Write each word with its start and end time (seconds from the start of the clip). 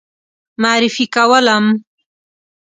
معرفي 0.61 1.05
کولم. 1.15 1.65